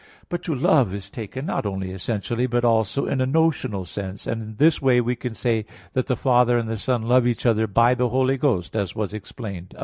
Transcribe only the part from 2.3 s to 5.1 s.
but also in a notional sense; and in this way,